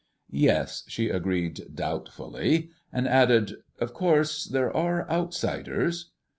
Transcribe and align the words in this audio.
"Yes," 0.33 0.83
she 0.87 1.09
agreed 1.11 1.75
doubtfully, 1.75 2.71
and 2.91 3.07
added, 3.07 3.57
"Of 3.77 3.93
course 3.93 4.45
there 4.45 4.75
are 4.75 5.07
outsiders." 5.11 6.09